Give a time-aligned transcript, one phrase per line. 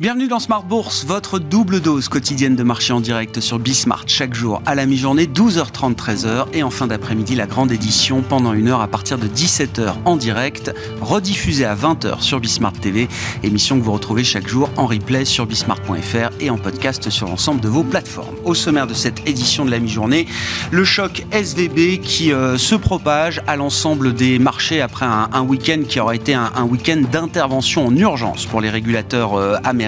[0.00, 4.32] Bienvenue dans Smart Bourse, votre double dose quotidienne de marché en direct sur Bismart chaque
[4.32, 8.68] jour à la mi-journée 12h30 13h et en fin d'après-midi la grande édition pendant une
[8.68, 13.08] heure à partir de 17h en direct, rediffusée à 20h sur Bismart TV,
[13.42, 17.60] émission que vous retrouvez chaque jour en replay sur bismart.fr et en podcast sur l'ensemble
[17.60, 18.36] de vos plateformes.
[18.44, 20.28] Au sommaire de cette édition de la mi-journée,
[20.70, 25.98] le choc SVB qui euh, se propage à l'ensemble des marchés après un, week-end qui
[25.98, 29.87] aura été un, week-end d'intervention en urgence pour les régulateurs euh, américains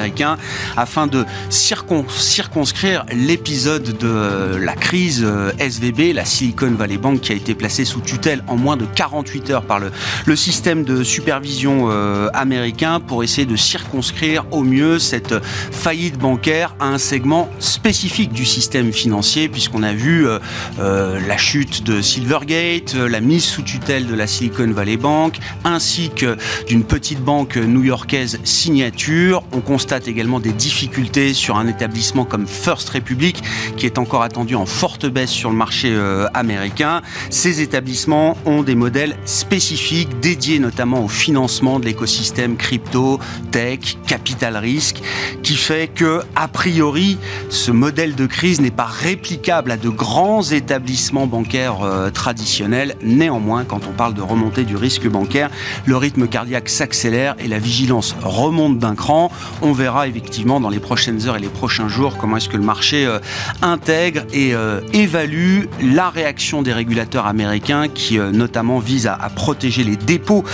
[0.76, 7.34] afin de circonscrire l'épisode de la crise euh, SVB, la Silicon Valley Bank qui a
[7.34, 9.90] été placée sous tutelle en moins de 48 heures par le,
[10.36, 16.86] système de supervision euh, américain pour essayer de circonscrire au mieux cette faillite bancaire à
[16.86, 23.20] un segment spécifique du système financier puisqu'on a vu euh, la chute de Silvergate, la
[23.20, 29.42] mise sous tutelle de la Silicon Valley Bank ainsi que d'une petite banque new-yorkaise signature.
[29.52, 33.42] On constate également des difficultés sur un établissement comme First Republic,
[33.76, 37.02] qui est encore attendu en forte baisse sur le marché euh, américain.
[37.30, 43.18] Ces établissements ont des modèles spécifiques dédiés notamment au financement de l'écosystème crypto,
[43.50, 45.02] tech, capital risque,
[45.42, 47.18] qui fait que, a priori,
[47.48, 52.96] ce modèle de crise n'est pas réplicable à de grands établissements bancaires euh, traditionnels.
[53.02, 55.50] Néanmoins, quand on parle de remontée du risque bancaire,
[55.86, 59.30] le rythme cardiaque s'accélère et la vigilance remonte d'un cran.
[59.62, 62.62] On verra effectivement dans les prochaines heures et les prochains jours comment est-ce que le
[62.62, 63.18] marché euh,
[63.62, 69.82] intègre et euh, évalue la réaction des régulateurs américains qui euh, notamment visent à, protéger
[69.84, 70.44] les dépôts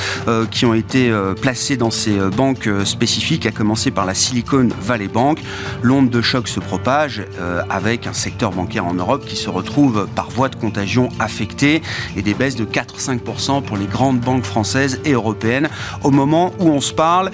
[0.50, 1.10] qui ont été
[1.40, 5.40] placés dans ces banques spécifiques, à commencer par la Silicon Valley Bank.
[5.82, 7.22] L'onde de choc se propage
[7.70, 11.82] avec un secteur bancaire en Europe qui se retrouve par voie de contagion affecté
[12.16, 15.68] et des baisses de 4-5% pour les grandes banques françaises et européennes.
[16.04, 17.30] Au moment où on se parle,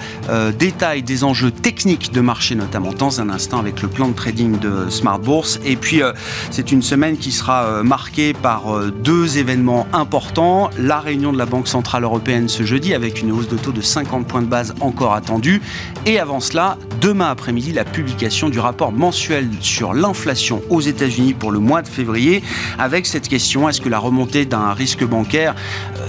[0.57, 4.57] détail des enjeux techniques de marché notamment dans un instant avec le plan de trading
[4.57, 5.59] de Smart Bourse.
[5.65, 6.13] Et puis euh,
[6.49, 10.69] c'est une semaine qui sera euh, marquée par euh, deux événements importants.
[10.77, 13.81] La réunion de la Banque Centrale Européenne ce jeudi avec une hausse de taux de
[13.81, 15.61] 50 points de base encore attendue.
[16.05, 21.51] Et avant cela, demain après-midi, la publication du rapport mensuel sur l'inflation aux États-Unis pour
[21.51, 22.43] le mois de février
[22.79, 25.53] avec cette question, est-ce que la remontée d'un risque bancaire,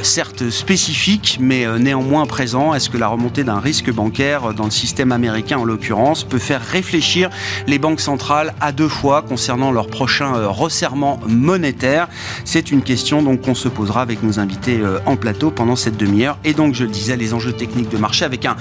[0.02, 5.10] certes spécifique, mais néanmoins présent, est-ce que la remontée d'un risque bancaire dans le système
[5.10, 7.30] américain en l'occurrence, peut faire réfléchir
[7.66, 12.08] les banques centrales à deux fois concernant leur prochain euh, resserrement monétaire.
[12.44, 16.38] C'est une question qu'on se posera avec nos invités euh, en plateau pendant cette demi-heure.
[16.44, 18.56] Et donc, je le disais, les enjeux techniques de marché avec un,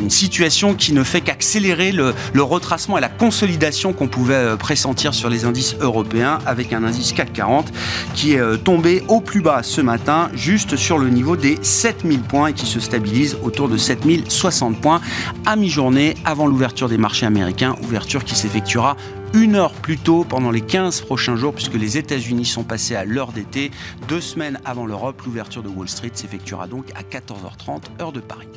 [0.00, 4.56] une situation qui ne fait qu'accélérer le, le, retracement et la consolidation qu'on pouvait euh,
[4.56, 7.72] pressentir sur les indices européens avec un indice CAC 40
[8.14, 12.48] qui est tombé au plus bas ce matin, juste sur le niveau des 7000 points
[12.48, 15.00] et qui se stabilise autour de 7060 points
[15.44, 18.96] à mi-journée avant l'ouverture des marchés américains, ouverture qui s'effectuera
[19.32, 23.04] une heure plus tôt pendant les 15 prochains jours, puisque les États-Unis sont passés à
[23.04, 23.70] l'heure d'été.
[24.08, 28.48] Deux semaines avant l'Europe, l'ouverture de Wall Street s'effectuera donc à 14h30, heure de Paris.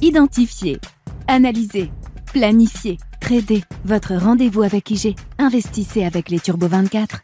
[0.00, 0.78] Identifier,
[1.28, 1.90] analyser,
[2.32, 3.62] planifier, trader.
[3.84, 5.14] Votre rendez-vous avec IG.
[5.38, 7.20] Investissez avec les Turbo 24.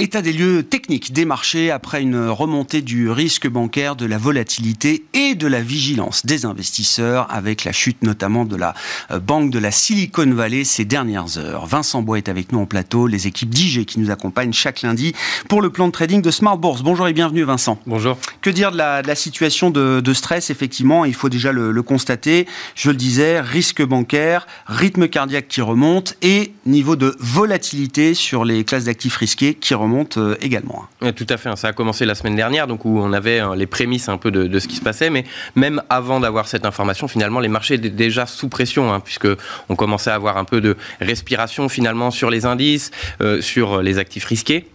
[0.00, 5.02] État des lieux techniques des marchés après une remontée du risque bancaire, de la volatilité
[5.12, 8.74] et de la vigilance des investisseurs avec la chute notamment de la
[9.10, 11.66] euh, banque de la Silicon Valley ces dernières heures.
[11.66, 15.14] Vincent Bois est avec nous en plateau, les équipes d'IG qui nous accompagnent chaque lundi
[15.48, 16.82] pour le plan de trading de Smart Bourse.
[16.84, 17.80] Bonjour et bienvenue Vincent.
[17.84, 18.18] Bonjour.
[18.40, 22.46] Que dire de la, situation de, stress Effectivement, il faut déjà le, constater.
[22.76, 28.62] Je le disais, risque bancaire, rythme cardiaque qui remonte et niveau de volatilité sur les
[28.62, 30.86] classes d'actifs risqués qui remonte monte euh, également.
[31.00, 31.12] Hein.
[31.12, 31.56] tout à fait, hein.
[31.56, 34.30] ça a commencé la semaine dernière, donc où on avait hein, les prémices un peu
[34.30, 35.24] de, ce qui se passait, mais
[35.56, 39.28] même avant d'avoir cette information, finalement, les marchés étaient déjà sous pression, puisque
[39.68, 42.90] on commençait à avoir un peu de respiration finalement sur les indices,
[43.20, 44.66] euh, sur les actifs risqués.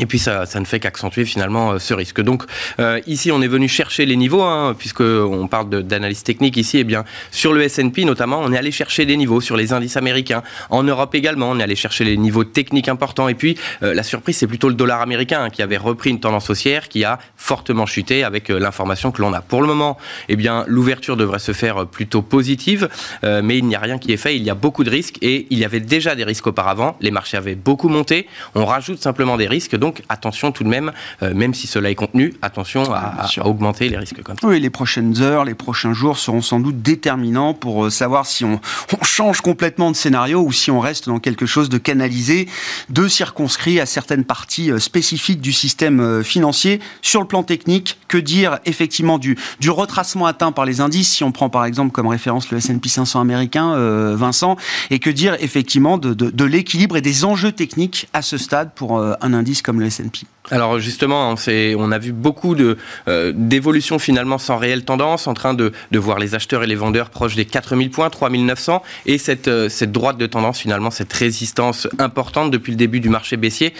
[0.00, 2.20] Et puis ça, ça ne fait qu'accentuer finalement euh, ce risque.
[2.20, 2.42] Donc
[2.80, 6.78] euh, ici, on est venu chercher les niveaux, hein, puisque on parle d'analyse technique ici.
[6.78, 9.72] Et eh bien sur le S&P notamment, on est allé chercher des niveaux sur les
[9.72, 10.42] indices américains.
[10.70, 13.28] En Europe également, on est allé chercher les niveaux techniques importants.
[13.28, 16.20] Et puis euh, la surprise, c'est plutôt le dollar américain hein, qui avait repris une
[16.20, 19.42] tendance haussière, qui a fortement chuté avec l'information que l'on a.
[19.42, 19.96] Pour le moment,
[20.28, 22.88] eh bien l'ouverture devrait se faire plutôt positive,
[23.22, 24.36] mais il n'y a rien qui est fait.
[24.36, 26.96] Il y a beaucoup de risques et il y avait déjà des risques auparavant.
[27.00, 28.26] Les marchés avaient beaucoup monté.
[28.54, 30.92] On rajoute simplement des risques Donc attention tout de même,
[31.22, 34.46] même si cela est contenu, attention à, augmenter les risques comme ça.
[34.46, 38.60] Oui, les prochaines heures, les prochains jours seront sans doute déterminants pour savoir si on,
[39.00, 42.48] on change complètement de scénario ou si on reste dans quelque chose de canalisé,
[42.88, 46.80] de circonscrit à certaines parties spécifiques du système financier.
[47.02, 51.24] Sur le plan technique, que dire effectivement du, du retracement atteint par les indices, si
[51.24, 54.56] on prend par exemple comme référence le S&P 500 américain, euh, Vincent,
[54.90, 58.98] et que dire effectivement de, de, l'équilibre et des enjeux techniques à ce stade pour
[58.98, 61.36] euh, un indice comme le S&P alors justement, on,
[61.78, 62.76] on a vu beaucoup de
[63.08, 66.74] euh, d'évolutions finalement sans réelle tendance, en train de, de, voir les acheteurs et les
[66.74, 71.88] vendeurs proches des 4000 points, 3900, et cette, cette droite de tendance finalement, cette résistance
[71.98, 73.72] importante depuis le début du marché baissier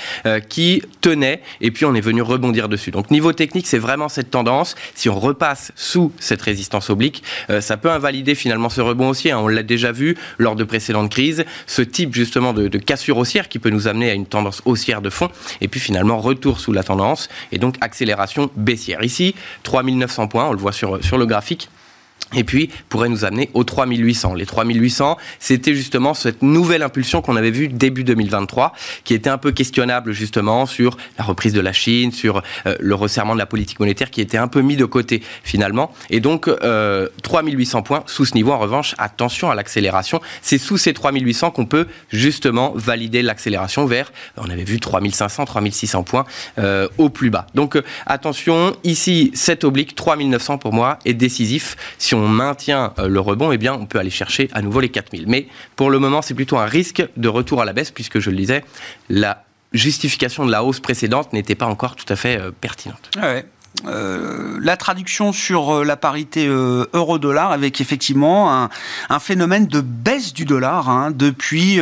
[0.49, 2.91] qui tenait, et puis on est venu rebondir dessus.
[2.91, 4.75] Donc niveau technique, c'est vraiment cette tendance.
[4.95, 7.23] Si on repasse sous cette résistance oblique,
[7.61, 9.33] ça peut invalider finalement ce rebond haussier.
[9.33, 9.39] Hein.
[9.39, 11.45] On l'a déjà vu lors de précédentes crises.
[11.67, 15.11] Ce type justement de, cassure haussière qui peut nous amener à une tendance haussière de
[15.11, 15.29] fond.
[15.61, 19.03] Et puis finalement retour sous la tendance et donc accélération baissière.
[19.03, 21.69] Ici, 3900 points, on le voit sur, sur le graphique
[22.37, 24.35] et puis pourrait nous amener aux 3800.
[24.35, 28.73] Les 3800, c'était justement cette nouvelle impulsion qu'on avait vue début 2023,
[29.05, 32.95] qui était un peu questionnable justement sur la reprise de la Chine, sur euh, le
[32.95, 35.93] resserrement de la politique monétaire, qui était un peu mis de côté finalement.
[36.11, 38.53] Et donc euh, 3800 points sous ce niveau.
[38.53, 40.21] En revanche, attention à l'accélération.
[40.43, 46.03] C'est sous ces 3800 qu'on peut justement valider l'accélération vers, on avait vu 3500, 3600
[46.03, 46.25] points
[46.59, 47.47] euh, au plus bas.
[47.55, 51.77] Donc euh, attention, ici, cet oblique 3900 pour moi est décisif.
[51.99, 54.81] Si on on maintient euh, le rebond, eh bien, on peut aller chercher à nouveau
[54.81, 55.25] les 4000.
[55.29, 58.31] Mais pour le moment, c'est plutôt un risque de retour à la baisse, puisque je
[58.31, 58.65] le disais,
[59.11, 63.11] la justification de la hausse précédente n'était pas encore tout à fait euh, pertinente.
[63.87, 68.71] Euh, la traduction sur la parité euro-dollar avec effectivement
[69.11, 71.81] un, phénomène de baisse du dollar hein, depuis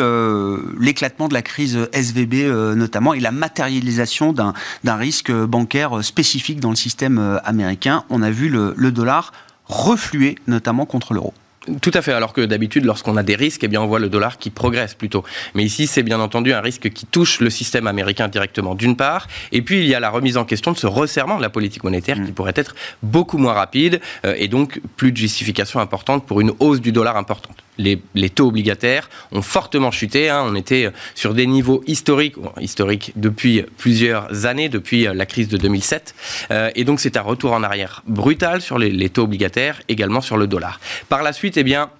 [0.80, 2.46] l'éclatement de la crise SVB
[2.76, 8.04] notamment et la matérialisation d'un risque bancaire spécifique dans le système américain.
[8.08, 9.30] On a vu le dollar
[9.72, 11.32] refluer, notamment contre l'euro.
[11.80, 14.08] Tout à fait, alors que d'habitude, lorsqu'on a des risques, eh bien, on voit le
[14.08, 15.22] dollar qui progresse plutôt.
[15.54, 19.28] Mais ici, c'est bien entendu un risque qui touche le système américain directement, d'une part,
[19.52, 21.84] et puis il y a la remise en question de ce resserrement de la politique
[21.84, 22.34] monétaire qui mm.
[22.34, 26.80] pourrait être beaucoup moins rapide, euh, et donc plus de justification importante pour une hausse
[26.80, 30.28] du dollar importante les, taux obligataires ont fortement chuté.
[30.28, 30.44] Hein.
[30.46, 36.14] On était sur des niveaux historiques, historiques depuis plusieurs années, depuis la crise de 2007.
[36.50, 40.20] Euh, et donc c'est un retour en arrière brutal sur les, les, taux obligataires, également
[40.20, 40.80] sur le dollar.
[41.08, 41.90] Par la suite, eh bien,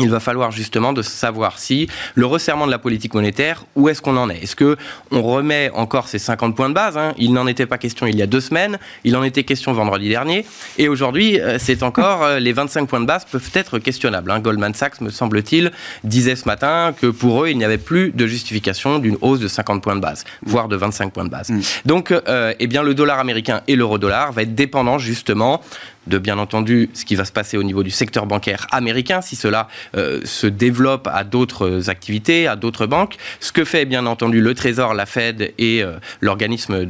[0.00, 4.02] il va falloir justement de savoir si le resserrement de la politique monétaire, où est-ce
[4.02, 4.42] qu'on en est?
[4.42, 4.76] Est-ce que
[5.10, 7.14] on remet encore ces 50 points de base hein?
[7.18, 10.08] Il n'en était pas question il y a deux semaines, il en était question vendredi
[10.08, 10.44] dernier,
[10.78, 14.30] et aujourd'hui, euh, c'est encore euh, les 25 points de base peuvent être questionnables.
[14.30, 14.40] Hein.
[14.40, 15.70] Goldman Sachs, me semble-t-il,
[16.04, 19.48] disait ce matin que pour eux, il n'y avait plus de justification d'une hausse de
[19.48, 21.50] 50 points de base, voire de 25 points de base.
[21.50, 21.60] Mm.
[21.84, 25.60] Donc, euh, eh bien, le dollar américain et l'euro-dollar va être dépendant justement
[26.06, 29.36] de bien entendu ce qui va se passer au niveau du secteur bancaire américain, si
[29.36, 33.16] cela euh, se développe à d'autres activités, à d'autres banques.
[33.40, 36.86] Ce que fait bien entendu le Trésor, la Fed et euh, l'organisme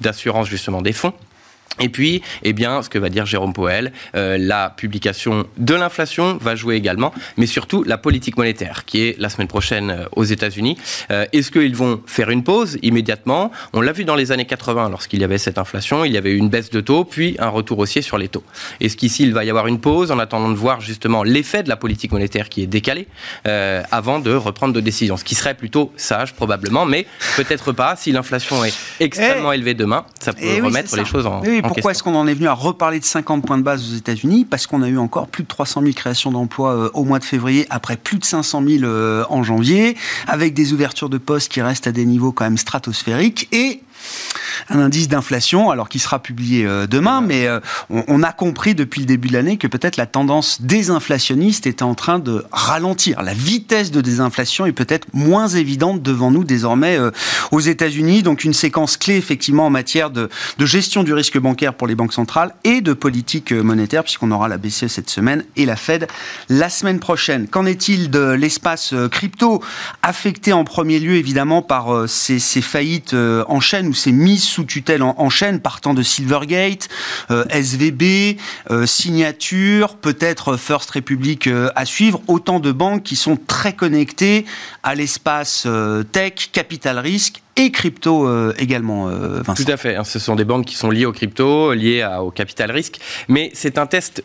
[0.00, 1.12] d'assurance justement des fonds.
[1.80, 6.38] Et puis, eh bien, ce que va dire Jérôme Powell, euh, la publication de l'inflation
[6.40, 10.22] va jouer également, mais surtout la politique monétaire, qui est la semaine prochaine euh, aux
[10.22, 10.78] États-Unis.
[11.10, 13.50] Euh, est-ce qu'ils vont faire une pause immédiatement?
[13.72, 16.32] On l'a vu dans les années 80, lorsqu'il y avait cette inflation, il y avait
[16.32, 18.44] une baisse de taux, puis un retour haussier sur les taux.
[18.80, 21.68] Est-ce qu'ici, il va y avoir une pause en attendant de voir justement l'effet de
[21.68, 23.08] la politique monétaire qui est décalé
[23.44, 25.16] avant de reprendre de décisions?
[25.16, 27.96] Ce qui serait plutôt sage, probablement, mais peut-être pas.
[27.96, 31.90] Si l'inflation est extrêmement eh, élevée demain, ça peut eh remettre les choses en pourquoi
[31.90, 34.66] est-ce qu'on en est venu à reparler de 50 points de base aux États-Unis Parce
[34.66, 37.66] qu'on a eu encore plus de 300 000 créations d'emplois euh, au mois de février,
[37.70, 39.96] après plus de 500 000 euh, en janvier,
[40.26, 43.80] avec des ouvertures de postes qui restent à des niveaux quand même stratosphériques et
[44.68, 49.00] un indice d'inflation, alors qui sera publié euh, demain, mais euh, on, a compris depuis
[49.00, 53.22] le début de l'année que peut-être la tendance désinflationniste était en train de ralentir.
[53.22, 57.10] La vitesse de désinflation est peut-être moins évidente devant nous désormais euh,
[57.50, 58.22] aux États-Unis.
[58.22, 60.28] Donc une séquence clé effectivement en matière de,
[60.60, 64.56] gestion du risque bancaire pour les banques centrales et de politique monétaire, puisqu'on aura la
[64.56, 66.06] BCE cette semaine et la Fed
[66.48, 67.48] la semaine prochaine.
[67.48, 69.62] Qu'en est-il de l'espace crypto
[70.02, 74.64] affecté en premier lieu évidemment par ces, ces faillites en chaîne ou ces mises sous
[74.64, 76.88] tutelle en, chaîne, partant de Silvergate,
[77.30, 78.38] euh, SVB,
[78.70, 82.20] euh, Signature, peut-être First Republic euh, à suivre.
[82.26, 84.44] Autant de banques qui sont très connectées
[84.84, 85.66] à l'espace
[86.12, 89.64] tech, capital risque et crypto également, Vincent.
[89.64, 89.96] Tout à fait.
[89.96, 90.04] Hein.
[90.04, 93.00] ce sont des banques qui sont liées au crypto, liées au capital risque.
[93.28, 94.22] Mais c'est un test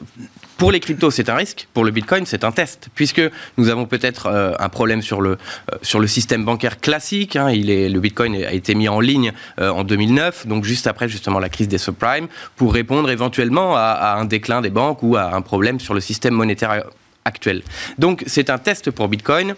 [0.60, 1.70] pour les cryptos, c'est un risque.
[1.74, 3.22] Pour le Bitcoin, c'est un test, puisque
[3.58, 7.38] nous avons peut-être euh, un problème sur le, euh, sur le système bancaire classique.
[7.38, 7.50] Hein.
[7.54, 11.48] Le Bitcoin a été mis en ligne euh, en 2009, donc juste après justement la
[11.48, 15.80] crise des subprimes, pour répondre éventuellement à un déclin des banques ou à un problème
[15.80, 16.84] sur le système monétaire
[17.24, 17.62] actuel.
[17.98, 19.56] Donc c'est un test pour Bitcoin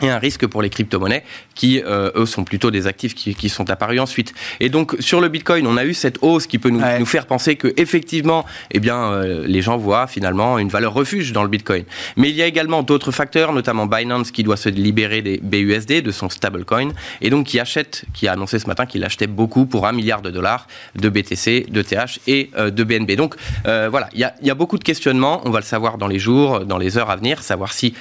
[0.00, 3.48] et un risque pour les crypto-monnaies qui, euh, eux, sont plutôt des actifs qui, qui,
[3.48, 4.34] sont apparus ensuite.
[4.58, 7.26] Et donc, sur le Bitcoin, on a eu cette hausse qui peut nous, nous faire
[7.26, 11.48] penser que, effectivement, eh bien, euh, les gens voient finalement une valeur refuge dans le
[11.48, 11.84] Bitcoin.
[12.16, 16.02] Mais il y a également d'autres facteurs, notamment Binance qui doit se libérer des BUSD,
[16.02, 19.66] de son stablecoin, et donc qui achète, qui a annoncé ce matin qu'il achetait beaucoup
[19.66, 23.12] pour un milliard de dollars de BTC, de TH et euh, de BNB.
[23.12, 25.42] Donc, voilà, il y a, y a beaucoup de questionnements.
[25.44, 27.94] On va le savoir dans les jours, dans les heures à venir, savoir si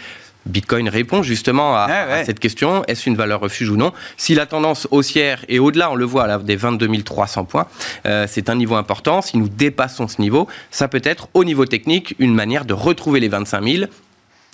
[0.45, 3.93] Bitcoin répond justement à, cette question est-ce une valeur refuge ou non?
[4.17, 7.67] Si la tendance haussière est au-delà, on le voit à des 22 300 points,
[8.05, 9.21] euh, c'est un niveau important.
[9.21, 13.19] Si nous dépassons ce niveau, ça peut être au niveau technique une manière de retrouver
[13.19, 13.85] les 25 000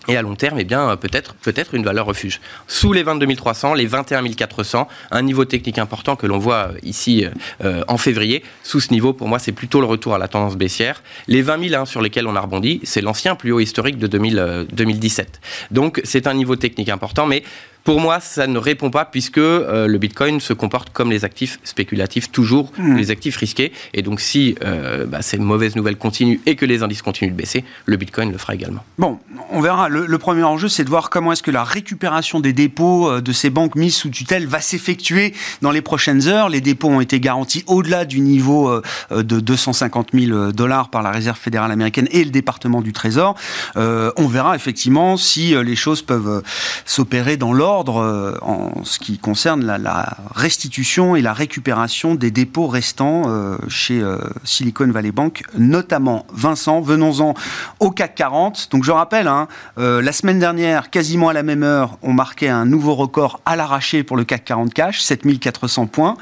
[0.08, 2.40] et à long terme, eh bien, peut-être, peut-être une valeur refuge.
[2.68, 7.26] Sous les 22 300, les 21 400, un niveau technique important que l'on voit ici
[7.64, 8.44] euh, en février.
[8.64, 11.04] Sous ce niveau, pour moi, c'est plutôt le retour à la tendance baissière.
[11.28, 14.08] Les 20 000 hein, sur lesquels on a rebondi, c'est l'ancien plus haut historique de
[14.08, 15.28] 2000, 2017.
[15.28, 17.44] Euh, Donc, c'est un niveau technique important, mais
[17.88, 21.58] pour moi, ça ne répond pas puisque euh, le Bitcoin se comporte comme les actifs
[21.64, 22.98] spéculatifs, toujours hmm.
[22.98, 23.72] les actifs risqués.
[23.94, 27.38] Et donc, si euh, bah, ces mauvaises nouvelles continuent et que les indices continuent de
[27.38, 28.84] baisser, le Bitcoin le fera également.
[28.98, 29.20] Bon,
[29.52, 29.88] on verra.
[29.88, 33.32] Le, premier enjeu, c'est de voir comment est-ce que la récupération des dépôts euh, de
[33.32, 36.50] ces banques mises sous tutelle va s'effectuer dans les prochaines heures.
[36.50, 41.38] Les dépôts ont été garantis au-delà du niveau de 250 000 dollars par la Réserve
[41.38, 43.36] fédérale américaine et le département du Trésor.
[43.76, 46.44] on verra effectivement si les choses peuvent
[46.86, 52.68] s'opérer dans l'ordre euh, en ce qui concerne la, restitution et la récupération des dépôts
[52.68, 56.26] restants euh, chez euh, Silicon Valley Bank, notamment.
[56.34, 57.34] Vincent, venons-en
[57.80, 58.70] au CAC 40.
[58.72, 62.66] Donc je rappelle, hein, la semaine dernière, quasiment à la même heure, on marquait un
[62.66, 66.18] nouveau record à l'arraché pour le CAC 40 cash, 7400 points.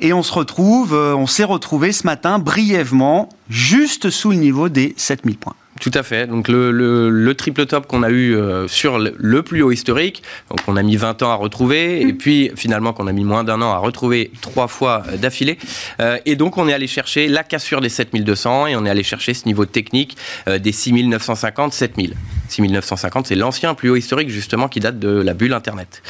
[0.00, 4.94] Et on se retrouve, on s'est retrouvé ce matin brièvement, juste sous le niveau des
[4.96, 5.54] 7000 points.
[5.80, 6.26] Tout à fait.
[6.28, 10.60] Donc le, le, triple top qu'on a eu euh, sur le, plus haut historique, donc
[10.68, 12.16] on a mis 20 ans à retrouver, et mm.
[12.16, 15.58] puis finalement qu'on a mis moins d'un an à retrouver trois fois euh, d'affilée.
[16.00, 19.02] Euh, et donc on est allé chercher la cassure des 7200 et on est allé
[19.02, 20.16] chercher ce niveau technique
[20.46, 22.14] des 6950, 7000.
[22.56, 26.02] 6950, c'est l'ancien plus haut historique justement qui date de la bulle Internet.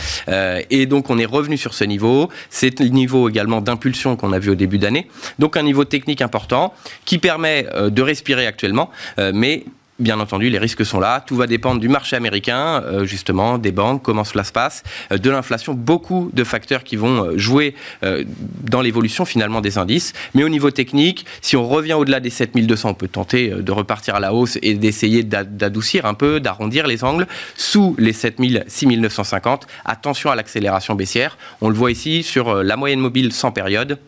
[0.71, 2.29] et donc on est revenu sur ce niveau.
[2.51, 5.09] C'est le niveau également d'impulsion qu'on a vu au début d'année.
[5.39, 6.75] Donc un niveau technique important
[7.05, 8.91] qui permet de respirer actuellement,
[9.33, 9.65] mais
[10.01, 11.23] Bien entendu, les risques sont là.
[11.25, 14.83] Tout va dépendre du marché américain, euh, justement, des banques, comment cela se passe,
[15.13, 17.77] euh, de l'inflation, beaucoup de facteurs qui vont euh, jouer
[18.63, 20.15] dans l'évolution finalement des indices.
[20.35, 24.17] Mais au niveau technique, si on revient au-delà des 7200, on peut tenter de repartir
[24.17, 27.29] à la hausse et d'essayer d'adoucir un peu, d'arrondir les angles.
[27.57, 31.39] Sous les 7000, 6950, attention à l'accélération baissière.
[31.61, 33.99] On le voit ici sur la moyenne mobile sans période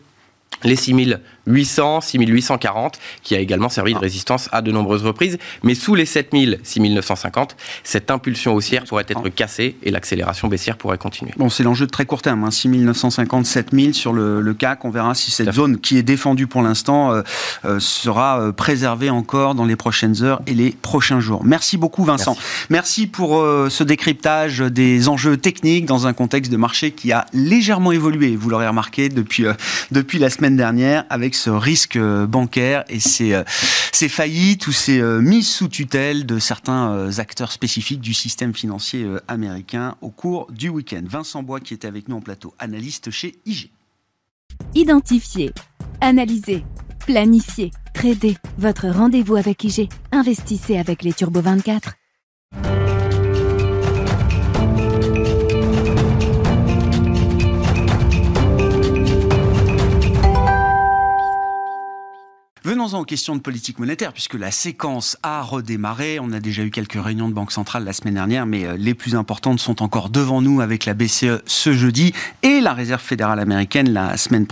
[0.63, 4.01] les 6800, 6840, qui a également servi de ah.
[4.01, 5.37] résistance à de nombreuses reprises.
[5.63, 10.97] Mais sous les 7000, 6950, cette impulsion haussière pourrait être cassée et l'accélération baissière pourrait
[10.97, 11.31] continuer.
[11.37, 14.85] Bon, c'est l'enjeu de très court terme, hein, 6950, 7000 sur le, CAC.
[14.85, 17.21] On verra si cette zone qui est défendue pour l'instant euh,
[17.65, 21.43] euh, sera euh, préservée encore dans les prochaines heures et les prochains jours.
[21.43, 22.35] Merci beaucoup, Vincent.
[22.69, 27.91] Merci, pour ce décryptage des enjeux techniques dans un contexte de marché qui a légèrement
[27.91, 28.35] évolué.
[28.35, 29.45] Vous l'aurez remarqué depuis,
[29.91, 32.99] depuis la semaine dernière avec ce risque euh, bancaire et
[33.33, 33.43] euh,
[33.91, 39.07] ces faillites ou ces euh, mises sous tutelle de certains acteurs spécifiques du système financier
[39.27, 41.01] américain au cours du week-end.
[41.05, 43.69] Vincent Bois qui était avec nous en plateau, analyste chez IG.
[44.75, 45.51] Identifier,
[46.01, 46.63] analyser,
[47.05, 48.35] planifier, trader.
[48.57, 49.89] Votre rendez-vous avec IG.
[50.11, 51.93] Investissez avec les Turbo 24.
[62.67, 66.19] Venons-en aux questions de politique monétaire, puisque la séquence a redémarré.
[66.19, 68.93] On a déjà eu quelques réunions de Banque centrale la semaine dernière, mais euh, les
[68.93, 73.39] plus importantes sont encore devant nous avec la BCE ce jeudi et la Réserve fédérale
[73.39, 74.45] américaine la semaine,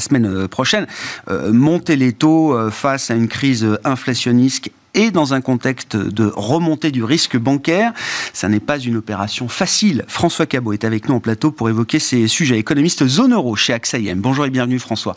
[0.00, 0.88] semaine euh, prochaine.
[1.28, 6.90] Euh, monter les taux face à une crise inflationniste et dans un contexte de remontée
[6.90, 7.92] du risque bancaire.
[8.32, 10.04] Ça n'est pas une opération facile.
[10.08, 12.58] François Cabot est avec nous en plateau pour évoquer ces sujets.
[12.58, 14.20] Économiste zone euro chez AXA IM.
[14.20, 15.14] Bonjour et bienvenue François.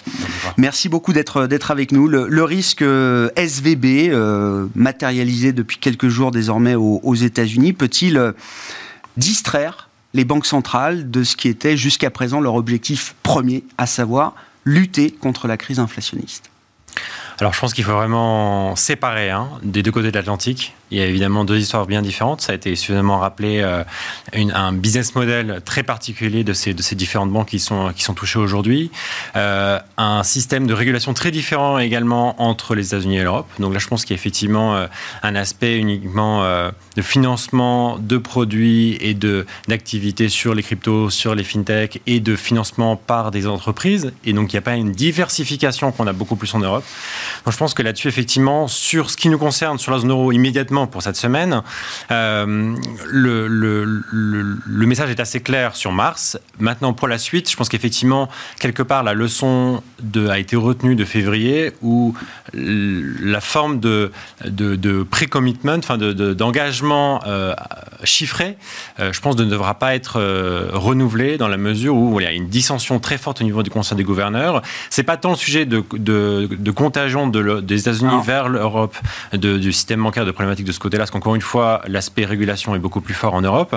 [0.57, 2.07] Merci beaucoup d'être d'être avec nous.
[2.07, 8.33] Le, risque euh, SVB euh, matérialisé depuis quelques jours désormais aux, aux États-Unis peut-il euh,
[9.17, 14.35] distraire les banques centrales de ce qui était jusqu'à présent leur objectif premier, à savoir
[14.65, 16.49] lutter contre la crise inflationniste?
[17.39, 20.73] Alors je pense qu'il faut vraiment séparer hein, des deux côtés de l'Atlantique.
[20.93, 22.41] Il y a évidemment deux histoires bien différentes.
[22.41, 23.83] Ça a été suffisamment rappelé euh,
[24.31, 28.13] un business model très particulier de ces, de ces différentes banques qui sont, qui sont
[28.13, 28.91] touchées aujourd'hui.
[29.35, 33.47] Euh, un système de régulation très différent également entre les États-Unis et l'Europe.
[33.57, 34.85] Donc là, je pense qu'il y a effectivement euh,
[35.23, 39.17] un aspect uniquement de financement de produits et
[39.67, 44.13] d'activités sur les cryptos, sur les fintechs et de financement par des entreprises.
[44.25, 46.83] Et donc, il n'y a pas une diversification qu'on a beaucoup plus en Europe.
[47.45, 50.31] Donc je pense que là-dessus, effectivement, sur ce qui nous concerne, sur la zone euro
[50.31, 51.61] immédiatement pour cette semaine,
[52.11, 52.75] euh,
[53.09, 56.37] le, le, message est assez clair sur Mars.
[56.59, 60.95] Maintenant, pour la suite, je pense qu'effectivement, quelque part, la leçon de, a été retenue
[60.95, 62.13] de février où
[62.53, 64.11] la forme de,
[64.45, 67.53] de, de pré-commitment, enfin d'engagement euh,
[68.03, 68.57] chiffré,
[68.99, 70.21] euh, je pense, ne devra pas être
[70.73, 73.69] renouvelée dans la mesure où il y a une dissension très forte au niveau du
[73.69, 74.61] Conseil des gouverneurs.
[74.89, 78.95] C'est pas tant le sujet de, de, de contagion des États-Unis vers l'Europe
[79.33, 82.79] du système bancaire de problématiques de ce côté-là, parce qu'encore une fois, l'aspect régulation est
[82.79, 83.75] beaucoup plus fort en Europe.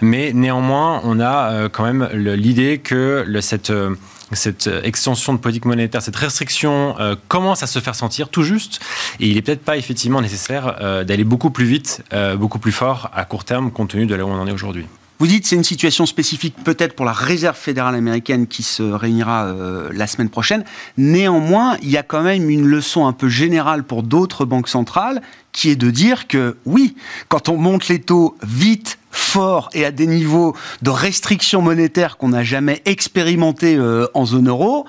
[0.00, 3.94] Mais néanmoins, on a euh, quand même l'idée que cette euh,
[4.32, 8.80] cette extension de politique monétaire, cette restriction euh, commence à se faire sentir tout juste.
[9.20, 12.02] Et il n'est peut-être pas effectivement nécessaire d'aller beaucoup plus vite,
[12.36, 14.86] beaucoup plus fort à court terme, compte tenu de là où on en est aujourd'hui.
[15.18, 19.46] Vous dites c'est une situation spécifique peut-être pour la Réserve fédérale américaine qui se réunira
[19.46, 20.62] euh, la semaine prochaine.
[20.98, 25.22] Néanmoins, il y a quand même une leçon un peu générale pour d'autres banques centrales
[25.52, 26.96] qui est de dire que oui,
[27.28, 32.28] quand on monte les taux vite, fort et à des niveaux de restriction monétaire qu'on
[32.28, 34.86] n'a jamais expérimenté euh, en zone euro,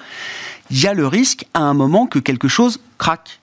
[0.69, 3.39] il y a le risque à un moment que quelque chose craque.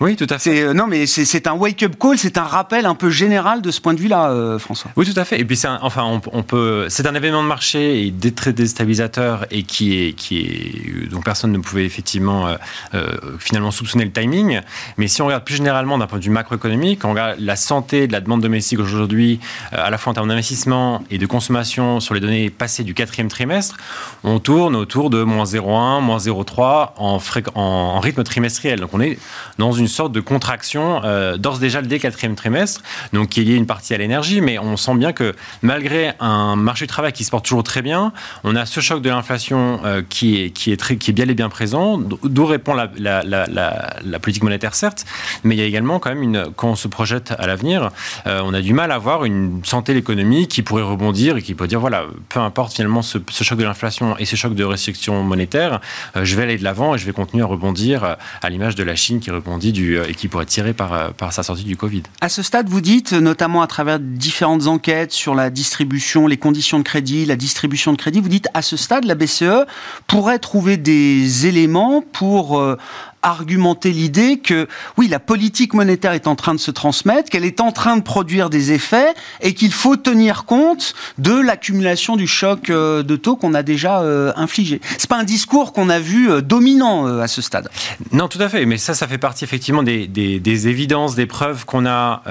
[0.00, 0.62] Oui, tout à fait.
[0.62, 3.80] Euh, non, mais c'est un wake-up call, c'est un rappel un peu général de ce
[3.80, 4.90] point de vue-là, euh, François.
[4.96, 5.38] Oui, tout à fait.
[5.38, 9.62] Et puis, c'est enfin, on, peut, c'est un événement de marché et très déstabilisateur et
[9.62, 12.48] qui est, qui est, dont personne ne pouvait effectivement
[12.94, 13.06] euh,
[13.38, 14.60] finalement soupçonner le timing.
[14.96, 18.08] Mais si on regarde plus généralement d'un point de vue macroéconomique, on regarde la santé
[18.08, 19.38] de la demande domestique aujourd'hui,
[19.70, 23.28] à la fois en termes d'investissement et de consommation sur les données passées du quatrième
[23.28, 23.76] trimestre,
[24.24, 27.20] on tourne autour de moins 0,1, moins 0,3 en,
[27.54, 28.80] en rythme trimestriel.
[28.80, 29.18] Donc, on est
[29.58, 32.80] dans une une sorte de contraction euh, d'ores déjà le dès quatrième trimestre,
[33.12, 36.56] donc il y a une partie à l'énergie, mais on sent bien que malgré un
[36.56, 39.80] marché du travail qui se porte toujours très bien, on a ce choc de l'inflation
[39.84, 42.90] euh, qui, est, qui, est très, qui est bien et bien présent, d'où répond la,
[42.96, 45.04] la, la, politique monétaire certes,
[45.42, 47.90] mais il y a également quand même une, quand on se projette à l'avenir,
[48.26, 51.42] euh, on a du mal à avoir une santé de l'économie qui pourrait rebondir et
[51.42, 54.54] qui peut dire voilà, peu importe finalement ce, ce choc de l'inflation et ce choc
[54.54, 55.82] de restriction monétaire,
[56.14, 58.96] je vais aller de l'avant et je vais continuer à rebondir à l'image de la
[58.96, 62.02] Chine qui rebondit euh, et qui pourrait tirer par, euh, par sa sortie du Covid.
[62.20, 66.78] À ce stade, vous dites, notamment à travers différentes enquêtes sur la distribution, les conditions
[66.78, 69.66] de crédit, la distribution de crédit, vous dites, à ce stade, la BCE
[70.06, 72.76] pourrait trouver des éléments pour euh,
[73.24, 77.60] argumenter l'idée que oui, la politique monétaire est en train de se transmettre, qu'elle est
[77.60, 82.70] en train de produire des effets et qu'il faut tenir compte de l'accumulation du choc
[82.70, 84.80] euh, de taux qu'on a déjà euh, infligé.
[84.98, 87.68] C'est pas un discours qu'on a vu euh, dominant à ce stade.
[88.12, 88.66] Non, tout à fait.
[88.66, 92.22] Mais ça, ça fait partie effectivement des, des évidences, des preuves qu'on a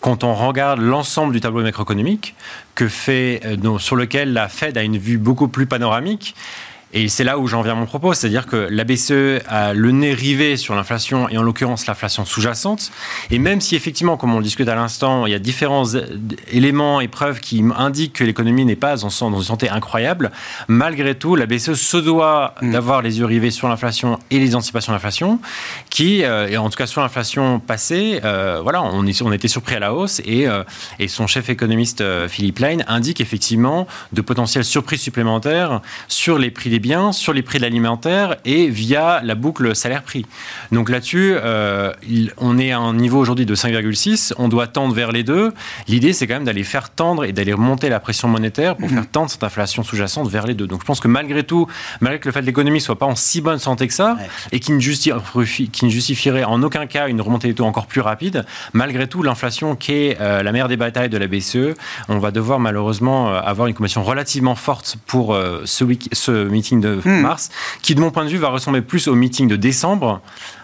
[0.00, 2.34] quand on regarde l'ensemble du tableau macroéconomique
[2.74, 3.40] que fait,
[3.78, 6.34] sur lequel la Fed a une vue beaucoup plus panoramique.
[6.96, 9.90] Et c'est là où j'en viens à mon propos, c'est-à-dire que la BCE a le
[9.90, 12.92] nez rivé sur l'inflation, et en l'occurrence l'inflation sous-jacente.
[13.32, 15.84] Et même si effectivement, comme on le discute à l'instant, il y a différents
[16.52, 20.30] éléments et preuves qui indiquent que l'économie n'est pas dans une santé incroyable,
[20.68, 22.70] malgré tout, la BCE se doit mm.
[22.70, 25.40] d'avoir les yeux rivés sur l'inflation et les anticipations de l'inflation,
[25.90, 29.74] qui, euh, en tout cas sur l'inflation passée, euh, voilà, on, est, on était surpris
[29.74, 30.62] à la hausse, et, euh,
[31.00, 36.70] et son chef économiste Philippe Lane indique effectivement de potentielles surprises supplémentaires sur les prix
[36.70, 40.26] des sur les prix de l'alimentaire et via la boucle salaire-prix.
[40.70, 41.92] Donc là-dessus, euh,
[42.36, 45.52] on est à un niveau aujourd'hui de 5,6, on doit tendre vers les deux.
[45.88, 48.94] L'idée, c'est quand même d'aller faire tendre et d'aller remonter la pression monétaire pour mhm.
[48.96, 50.66] faire tendre cette inflation sous-jacente vers les deux.
[50.66, 51.66] Donc je pense que malgré tout,
[52.00, 54.18] malgré que le fait que l'économie soit pas en si bonne santé que ça
[54.52, 58.02] et qui ne, qui ne, justifierait en aucun cas une remontée des taux encore plus
[58.02, 58.44] rapide,
[58.74, 61.74] malgré tout, l'inflation qui est euh, la mère des batailles de la BCE,
[62.08, 66.73] on va devoir malheureusement euh, avoir une commission relativement forte pour ce, week ce meeting
[66.74, 67.20] meeting de Hmm.
[67.22, 67.50] mars,
[67.82, 70.20] qui de mon point de vue va ressembler plus au meeting de décembre,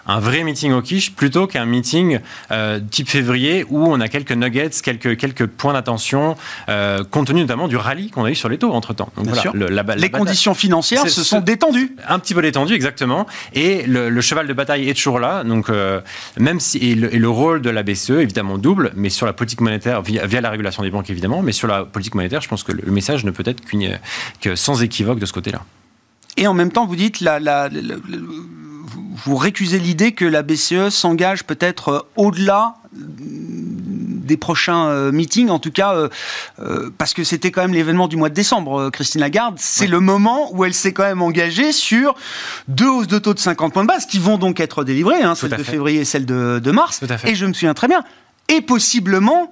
[0.07, 2.19] un vrai meeting au quiche, plutôt qu'un meeting
[2.51, 6.35] euh, type février où on a quelques nuggets, quelques, quelques points d'attention,
[6.69, 9.09] euh, compte tenu notamment du rallye qu'on a eu sur les taux entre-temps.
[9.15, 9.53] Donc Bien voilà, sûr.
[9.53, 11.95] le- la ba- la Les bataille- conditions financières se sont détendues.
[12.07, 13.27] un petit peu détendu, exactement.
[13.53, 15.43] Et le, le cheval de bataille est toujours là.
[15.43, 16.01] Donc, euh,
[16.37, 19.33] même si et le, et le rôle de la BCE évidemment double, mais sur la
[19.33, 22.47] politique monétaire via, via la régulation des banques évidemment, mais sur la politique monétaire, je
[22.49, 23.99] pense que le, message ne peut être qu'une-
[24.41, 25.61] que sans équivoque de ce côté-là.
[26.37, 27.95] Et en même temps, vous dites, la, la- la- la-
[29.25, 35.59] vous- récusez l'idée que la BCE s'engage peut-être euh, au-delà des prochains euh, meetings, en
[35.59, 36.07] tout cas, euh,
[36.59, 39.99] euh, parce que c'était quand même l'événement du mois de décembre, Christine Lagarde, c'est le
[39.99, 42.15] moment où elle s'est quand même engagée sur
[42.67, 45.35] deux hausses de taux de 50 points de base qui vont donc être délivrées, hein,
[45.35, 45.63] celle de fait.
[45.71, 46.99] février et celle de, de mars.
[46.99, 47.31] Tout à fait.
[47.31, 48.03] Et je me souviens très bien.
[48.47, 49.51] Et possiblement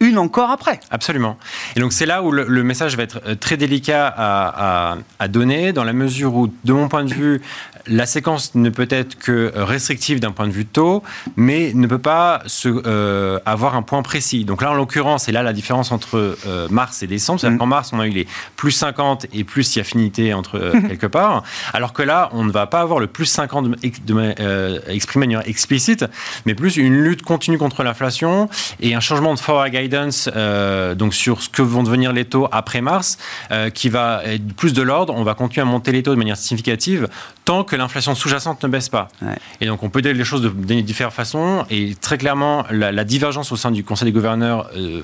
[0.00, 0.78] une encore après.
[0.90, 1.36] Absolument.
[1.76, 4.96] Et donc c'est là où le, le message va être euh, très délicat à, à-
[5.18, 7.40] à donner, dans la mesure où, de mon point de vue,
[7.88, 11.02] la séquence ne peut être que restrictive d'un point de vue taux,
[11.36, 14.44] mais ne peut pas se, euh, avoir un point précis.
[14.44, 17.40] Donc là, en l'occurrence, c'est là la différence entre euh, mars et décembre.
[17.40, 17.60] C'est-à-dire Mm.
[17.60, 21.06] qu'en mars, on a eu les plus 50 et plus si affinité entre euh, quelque
[21.06, 24.78] part, alors que là, on ne va pas avoir le plus 50 de, de, euh,
[24.88, 26.04] exprimé de manière explicite,
[26.46, 28.48] mais plus une lutte continue contre l'inflation
[28.80, 32.48] et un changement de forward guidance euh, donc sur ce que vont devenir les taux
[32.52, 33.18] après mars,
[33.50, 35.14] euh, qui va être plus de l'ordre.
[35.16, 37.08] On va continuer à monter les taux de manière significative
[37.44, 39.08] tant que l'inflation sous-jacente ne baisse pas.
[39.22, 39.34] Ouais.
[39.62, 41.64] Et donc on peut dire les choses de, de différentes façons.
[41.70, 45.00] Et très clairement, la, la divergence au sein du Conseil des gouverneurs, euh,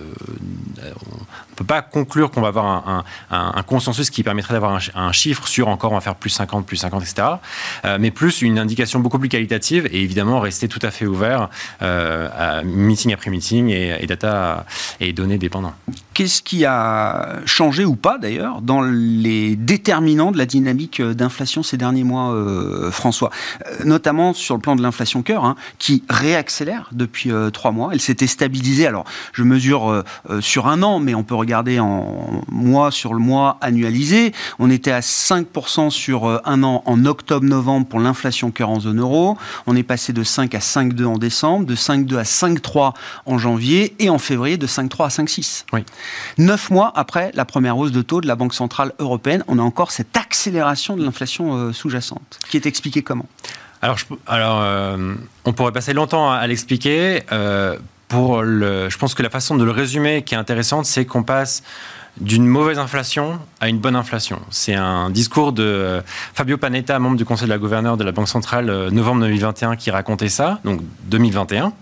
[0.78, 4.52] on ne peut pas conclure qu'on va avoir un, un- un- un consensus qui permettrait
[4.54, 7.28] d'avoir un, chi- un chiffre sur encore on va faire plus 50, plus 50, etc.
[7.98, 11.48] Mais plus une indication beaucoup plus qualitative et évidemment rester tout à fait ouvert
[11.80, 14.66] à meeting après meeting et, et data
[15.00, 15.74] et données dépendants.
[16.14, 21.64] Qu'est-ce qui a changé ou pas d'ailleurs dans les déterminants de la dynamique euh, d'inflation
[21.64, 23.30] ces derniers mois, euh, François?
[23.66, 27.90] Euh, Notamment sur le plan de l'inflation cœur, hein, qui réaccélère depuis trois mois.
[27.92, 28.86] Elle s'était stabilisée.
[28.86, 30.04] Alors, je mesure
[30.40, 34.32] sur un an, mais on peut regarder en mois sur le mois annualisé.
[34.58, 39.36] On était à 5% sur un an en octobre-novembre pour l'inflation cœur en zone euro.
[39.66, 42.92] On est passé de 5 à 5,2 en décembre, de 5,2 à 5,3
[43.26, 45.64] en janvier et en février de 5,3 à 5,6.
[45.72, 45.84] Oui.
[46.38, 49.62] Neuf mois après la première hausse de taux de la Banque Centrale Européenne, on a
[49.62, 53.26] encore cette accélération de l'inflation euh, sous-jacente, qui est expliquée comment?
[54.26, 55.14] Alors, euh,
[55.44, 57.22] on pourrait passer longtemps à, l'expliquer.
[57.32, 57.76] Euh,
[58.10, 61.62] je pense que la façon de le résumer qui est intéressante, c'est qu'on passe
[62.20, 64.40] d'une mauvaise inflation à une bonne inflation.
[64.50, 66.00] C'est un discours de euh,
[66.34, 69.74] Fabio Panetta, membre du Conseil de la gouverneure de la Banque centrale, euh, novembre 2021,
[69.74, 71.72] qui racontait ça, donc 2021,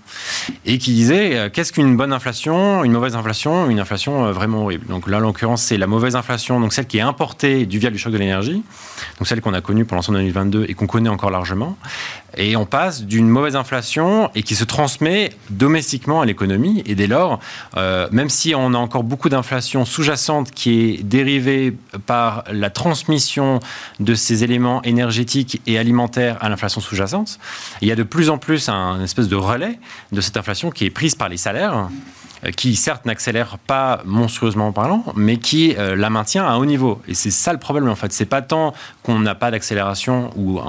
[0.65, 4.87] et qui disait euh, qu'est-ce qu'une bonne inflation, une mauvaise inflation, une inflation vraiment horrible.
[4.87, 7.91] Donc là, en l'occurrence, c'est la mauvaise inflation, donc celle qui est importée du via
[7.91, 8.63] du choc de l'énergie,
[9.19, 11.77] donc celle qu'on a connue pour l'ensemble de 2022 et qu'on connaît encore largement.
[12.39, 16.83] Et on passe d'une mauvaise inflation et qui se transmet domestiquement à l'économie.
[16.87, 17.41] Et dès lors,
[17.77, 20.22] même si on a encore beaucoup d'inflation sous-jacente
[20.55, 23.61] qui est dérivée par la transmission
[24.01, 27.39] de ces éléments énergétiques et alimentaires à l'inflation sous-jacente,
[27.81, 29.79] il y a de plus en plus un espèce de relais
[30.13, 31.89] de cette inflation qui est prise par les salaires
[32.45, 36.67] euh, qui certes n'accélère pas monstrueusement parlant, mais qui euh, la maintient à un haut
[36.67, 37.01] niveau.
[37.07, 38.13] Et c'est ça le problème en fait.
[38.13, 40.61] C'est pas tant qu'on n'a pas d'accélération ou,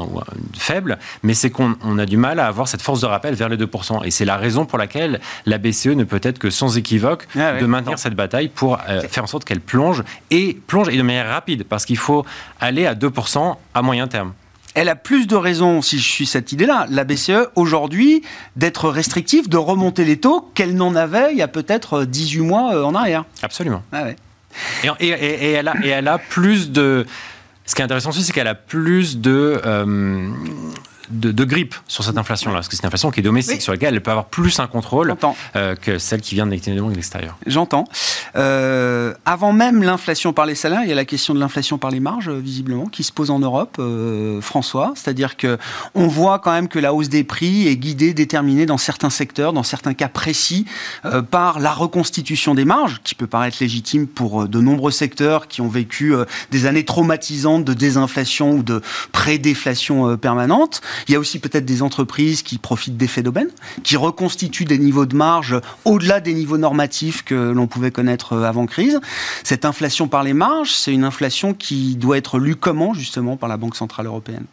[0.55, 3.49] faible, mais c'est qu'on on a du mal à avoir cette force de rappel vers
[3.49, 4.05] les 2%.
[4.05, 7.59] Et c'est la raison pour laquelle la BCE ne peut être que sans équivoque Ah
[7.59, 11.01] de maintenir cette bataille pour euh, faire en sorte qu'elle plonge et plonge et de
[11.01, 12.25] manière rapide, parce qu'il faut
[12.59, 14.33] aller à 2% à moyen terme.
[14.75, 18.23] Elle a plus de raisons, si je suis cette idée-là, la BCE, aujourd'hui,
[18.55, 22.73] d'être restrictive, de remonter les taux qu'elle n'en avait il y a peut-être 18 mois
[22.75, 23.23] euh, en arrière.
[23.43, 23.83] Absolument.
[23.91, 24.15] Ah ouais.
[24.83, 27.05] Et, et- et- et elle a, et elle a plus de.
[27.65, 29.61] Ce qui est intéressant aussi, c'est qu'elle a plus de.
[29.65, 30.27] euh,
[31.09, 33.61] de, de grippe sur cette inflation-là, parce que c'est une inflation qui est domestique, Oui.
[33.61, 35.15] sur laquelle elle peut avoir plus un contrôle
[35.55, 37.37] euh, que celle qui vient de l'extérieur.
[37.45, 37.85] J'entends.
[38.35, 41.91] Euh, avant même l'inflation par les salaires, il y a la question de l'inflation par
[41.91, 44.93] les marges, euh, visiblement, qui se pose en Europe, euh, François.
[44.95, 45.57] C'est-à-dire que
[45.93, 49.53] on voit quand même que la hausse des prix est guidée, déterminée dans certains secteurs,
[49.53, 50.65] dans certains cas précis,
[51.31, 55.67] par la reconstitution des marges, qui peut paraître légitime pour de nombreux secteurs qui ont
[55.67, 56.13] vécu
[56.51, 60.81] des années traumatisantes de désinflation ou de pré-déflation permanente.
[61.07, 63.49] Il y a aussi peut-être des entreprises qui profitent d'effets d'aubaine,
[63.83, 68.43] qui reconstituent des niveaux de marge au-delà des niveaux normatifs que l'on pouvait connaître euh,
[68.43, 68.99] avant crise.
[69.43, 73.49] Cette inflation par les marges, c'est une inflation qui doit être lue comment justement par
[73.49, 74.45] la Banque Centrale Européenne?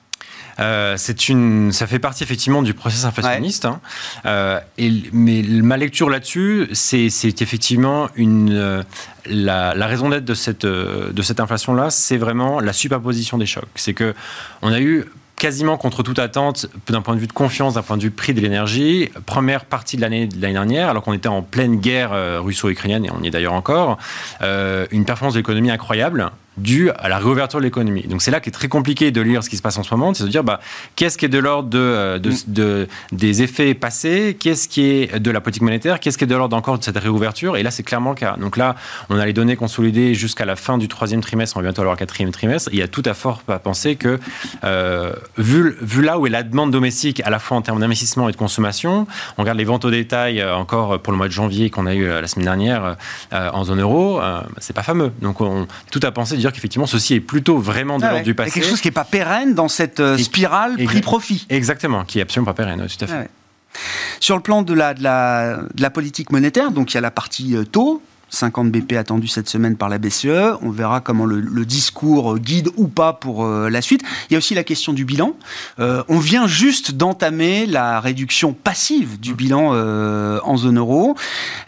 [0.58, 3.64] Euh, c'est une, ça fait partie effectivement du processus inflationniste.
[3.64, 3.80] Hein.
[4.26, 7.06] Euh, et, mais ma lecture là-dessus, c'est,
[7.40, 8.82] effectivement une, euh,
[9.26, 13.64] la, la, raison d'être de cette, de cette inflation-là, c'est vraiment la superposition des chocs.
[13.74, 14.14] C'est que
[14.62, 15.06] on a eu
[15.40, 18.34] quasiment contre toute attente d'un point de vue de confiance, d'un point de vue prix
[18.34, 19.10] de l'énergie.
[19.24, 23.10] Première partie de l'année de l'année dernière, alors qu'on était en pleine guerre russo-ukrainienne et
[23.10, 23.96] on y est d'ailleurs encore,
[24.42, 28.02] une performance de l'économie incroyable dû à la réouverture de l'économie.
[28.02, 30.12] Donc c'est là est très compliqué de lire ce qui se passe en ce moment,
[30.14, 30.60] c'est de dire bah,
[30.96, 32.52] qu'est-ce qui est de l'ordre de, euh, mm.
[32.52, 36.36] de, des effets passés, qu'est-ce qui est de la politique monétaire, qu'est-ce qui est de
[36.36, 38.36] l'ordre encore de cette réouverture, et là c'est clairement le cas.
[38.38, 38.76] Donc là,
[39.08, 41.94] on a les données consolidées jusqu'à la fin du troisième trimestre, on va bientôt avoir
[41.94, 44.18] le quatrième trimestre, il y a tout à fort à penser que
[44.64, 48.28] euh, vu, vu là où est la demande domestique, à la fois en termes d'investissement
[48.28, 49.06] et de consommation,
[49.38, 51.94] on regarde les ventes au détail euh, encore pour le mois de janvier qu'on a
[51.94, 52.96] eu la semaine dernière
[53.32, 54.20] en zone euro,
[54.58, 55.12] c'est pas fameux.
[55.22, 58.24] Donc on, tout à penser de dire qu'effectivement, ceci est plutôt vraiment de ah l'ordre
[58.24, 58.50] du passé.
[58.50, 61.46] quelque chose qui n'est pas pérenne dans cette euh, spirale prix-profit.
[61.48, 63.28] Exactement, qui est absolument pas pérenne, tout à fait.
[63.28, 63.78] Ah
[64.20, 67.00] Sur le plan de la, de la, de la politique monétaire, donc il y a
[67.00, 70.56] la partie euh, taux, 50 BP attendus cette semaine par la BCE.
[70.62, 74.02] On verra comment le, discours guide ou pas pour euh, la suite.
[74.28, 75.34] Il y a aussi la question du bilan.
[75.78, 81.16] Euh, on vient juste d'entamer la réduction passive du bilan euh, en zone euro.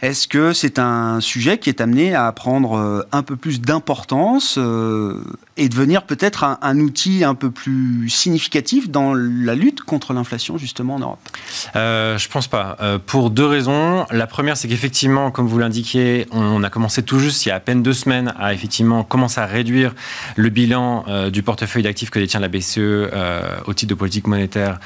[0.01, 4.59] Est-ce que c'est un sujet qui est amené à prendre un peu plus d'importance
[5.57, 10.59] et devenir peut-être un, un, outil un peu plus significatif dans la lutte contre l'inflation
[10.59, 11.29] justement en Europe?
[11.75, 12.77] Je pense pas.
[13.07, 14.07] pour deux raisons.
[14.11, 17.53] La première, c'est qu'effectivement, comme vous l'indiquiez, on on a commencé tout juste il y
[17.53, 19.95] a à peine deux semaines à effectivement commencer à réduire
[20.37, 24.27] le bilan euh, du portefeuille d'actifs que détient la BCE euh, au titre de politique
[24.27, 24.79] monétaire.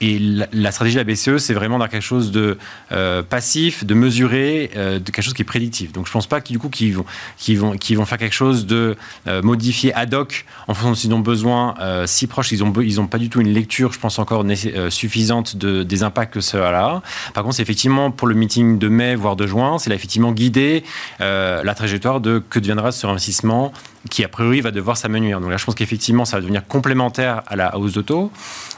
[0.00, 2.58] Et la, stratégie de la BCE, c'est vraiment dans quelque chose de
[2.92, 5.92] euh, passif, de mesuré, de quelque chose qui est prédictif.
[5.92, 7.04] Donc je ne pense pas qu'ils qu'ils vont,
[7.48, 8.96] vont, vont faire quelque chose de
[9.42, 11.74] modifié ad hoc en fonction de qu'ils ont besoin,
[12.06, 12.52] si proche.
[12.52, 14.44] Ils n'ont pas du tout une lecture, je pense encore
[14.88, 17.02] suffisante de, des impacts que cela a.
[17.34, 20.32] Par contre, c'est effectivement pour le meeting de mai, voire de juin, c'est là effectivement
[20.32, 20.84] guidé
[21.20, 23.72] euh, la trajectoire de que deviendra ce investissement
[24.08, 25.40] qui, a priori, va devoir s'amenuire.
[25.40, 28.30] Donc là, je pense qu'effectivement, ça va devenir complémentaire à la hausse taux.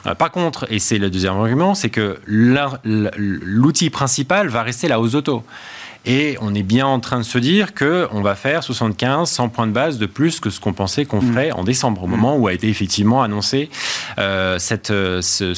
[0.05, 4.99] Euh, par contre, et c'est le deuxième argument, c'est que l'outil principal va rester la
[4.99, 5.43] hausse taux.
[6.05, 9.67] Et on est bien en train de se dire qu'on va faire 75, 100 points
[9.67, 12.47] de base de plus que ce qu'on pensait qu'on ferait en décembre, au moment où
[12.47, 13.69] a été effectivement annoncé
[14.17, 15.53] euh, cette, ce,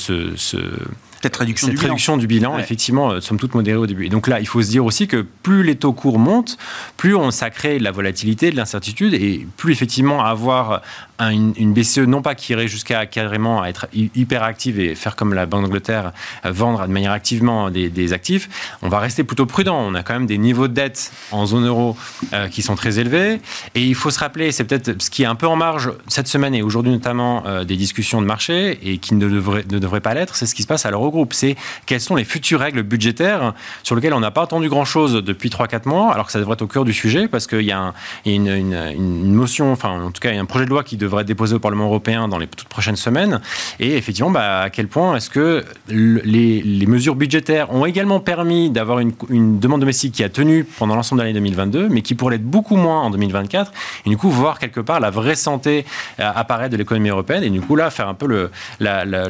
[1.25, 2.21] cette réduction, du, réduction bilan.
[2.21, 4.05] du bilan, effectivement, euh, somme toute modérée au début.
[4.05, 6.57] Et donc là, il faut se dire aussi que plus les taux courts montent,
[6.97, 10.83] plus on, ça crée de la volatilité, de l'incertitude, et plus effectivement avoir
[11.19, 15.33] une, BCE non pas qui irait jusqu'à carrément à être hyper active et faire comme
[15.33, 16.11] la Banque d'Angleterre,
[16.45, 19.77] euh, vendre de manière activement des, actifs, on va rester plutôt prudent.
[19.77, 21.97] On a quand même des niveaux de dette en zone euro
[22.33, 23.41] euh, qui sont très élevés.
[23.73, 26.27] Et il faut se rappeler, c'est peut-être ce qui est un peu en marge cette
[26.27, 30.13] semaine et aujourd'hui notamment des discussions de marché et qui ne devrait, ne devrait pas
[30.13, 33.53] l'être, c'est ce qui se passe à l'euro c'est quelles sont les futures règles budgétaires
[33.83, 36.61] sur lesquelles on n'a pas attendu grand-chose depuis 3-4 mois, alors que ça devrait être
[36.61, 37.93] au cœur du sujet, parce qu'il y a,
[38.25, 41.04] une, motion, enfin en tout cas il y a un projet de loi qui devrait
[41.05, 43.41] être déposé au Parlement européen dans les toutes prochaines semaines.
[43.79, 48.99] Et effectivement, bah, à quel point est-ce que les, mesures budgétaires ont également permis d'avoir
[48.99, 52.45] une, demande domestique qui a tenu pendant l'ensemble de l'année 2022, mais qui pourrait être
[52.45, 53.71] beaucoup moins en 2024,
[54.05, 55.85] et du coup voir quelque part la vraie santé
[56.19, 59.27] euh, apparaître de l'économie européenne, et du coup là faire un peu le, la, la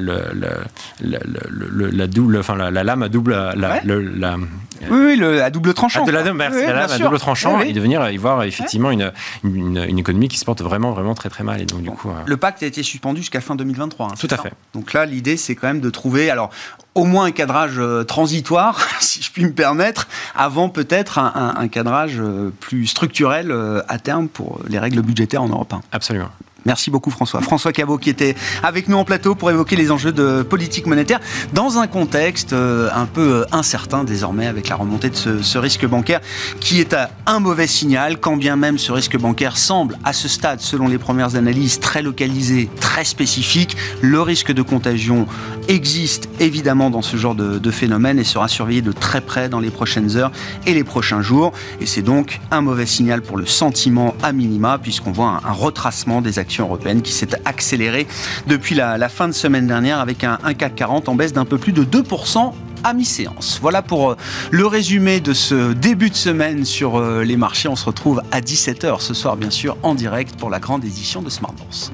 [2.07, 4.38] double, enfin la, lame à double, la, la
[4.89, 6.01] oui, oui, le, à double tranchant.
[6.03, 9.11] Ah, de la, lame à double tranchant et devenir y voir effectivement une,
[9.43, 11.64] une, économie qui se porte vraiment, vraiment très, très mal.
[11.65, 14.08] Et donc, du coup, euh, Le pacte a été suspendu jusqu'à fin 2023.
[14.08, 14.54] Hein, Tout à fait.
[14.73, 16.51] Donc là, l'idée, c'est quand même de trouver, alors,
[16.93, 21.67] au moins un cadrage euh, transitoire, si je puis me permettre, avant peut-être un, un,
[21.67, 23.54] cadrage euh, plus structurel
[23.88, 25.73] à terme pour les règles budgétaires en Europe.
[25.91, 26.30] Absolument.
[26.65, 27.41] Merci beaucoup François.
[27.41, 31.19] François Cabot qui était avec nous en plateau pour évoquer les enjeux de politique monétaire
[31.54, 35.86] dans un contexte euh, un peu euh, incertain désormais avec la remontée de ce, risque
[35.86, 36.21] bancaire
[36.60, 36.95] qui est
[37.28, 40.97] un mauvais signal quand bien même ce risque bancaire semble à ce stade selon les
[40.97, 43.78] premières analyses très localisé, très spécifique.
[44.01, 45.28] Le risque de contagion
[45.67, 49.69] existe évidemment dans ce genre de, phénomène et sera surveillé de très près dans les
[49.69, 50.32] prochaines heures
[50.65, 51.51] et les prochains jours
[51.82, 56.21] et c'est donc un mauvais signal pour le sentiment à minima puisqu'on voit un retracement
[56.21, 58.08] des actions européenne qui s'est accélérée
[58.47, 61.58] depuis la, fin de semaine dernière avec un, un CAC 40 en baisse d'un peu
[61.58, 62.54] plus de 2%
[62.86, 63.60] à mi-séance.
[63.62, 64.15] Voilà pour euh,
[64.51, 67.67] le résumé de ce début de semaine sur euh, les marchés.
[67.67, 71.21] On se retrouve à 17h ce soir, bien sûr, en direct pour la grande édition
[71.21, 71.91] de Smart Bourse.